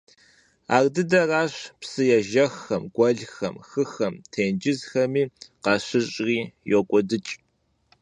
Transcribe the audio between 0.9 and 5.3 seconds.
дыдэращ псы ежэххэм, гуэлхэм, хыхэм, тенджызхэм